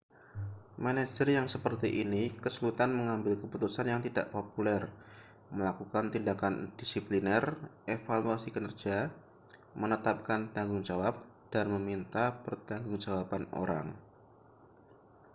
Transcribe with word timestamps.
manajer 0.85 1.27
yang 1.37 1.45
seperti 1.53 1.89
ini 2.03 2.23
kesulitan 2.43 2.89
mengambil 2.97 3.33
keputusan 3.41 3.85
yang 3.91 4.01
tidak 4.07 4.25
populer 4.35 4.81
melakukan 5.55 6.05
tindakan 6.13 6.53
disipliner 6.79 7.43
evaluasi 7.95 8.47
kinerja 8.55 8.97
menetapkan 9.81 10.41
tanggung 10.57 10.81
jawab 10.89 11.15
dan 11.53 11.65
meminta 11.75 12.25
pertanggungjawaban 12.45 13.43
orang 13.63 13.87